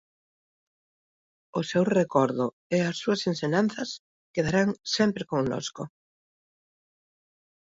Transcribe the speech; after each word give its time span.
O 1.59 1.61
seu 1.71 1.83
recordo 1.99 2.45
e 2.75 2.77
as 2.89 2.95
súas 3.01 3.21
ensinanzas 3.31 3.89
quedarán 4.35 4.69
sempre 4.95 5.23
connosco. 5.31 5.83